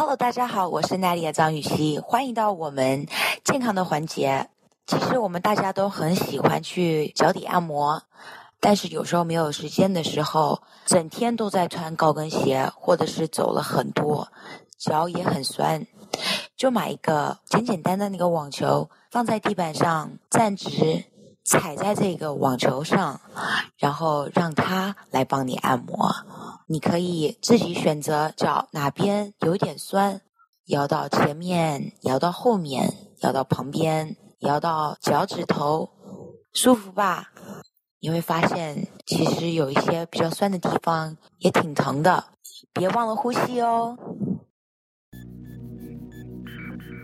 [0.00, 3.06] Hello，大家好，我是奈丽亚张雨绮，欢迎到我们
[3.44, 4.48] 健康的环节。
[4.86, 8.02] 其实我们大家都很喜欢去脚底按摩，
[8.60, 14.28] 但是有时候没有时间的时候，整天都在穿高跟鞋，或者是走了很多，
[14.78, 15.86] 脚也很酸，
[16.56, 21.04] 就买一个简简单单的一个网球，放在地板上站直，
[21.44, 23.20] 踩在这个网球上，
[23.76, 26.10] 然后让它来帮你按摩。
[26.72, 30.20] 你可以自己选择脚哪边有点酸，
[30.66, 35.90] 摇到前面，摇到后面，摇到旁边，摇到脚趾头，
[36.52, 37.32] 舒服吧？
[37.98, 42.26] 你会发现，其实有一些比较酸的地方也挺疼的，
[42.72, 43.98] 别忘了呼吸哦。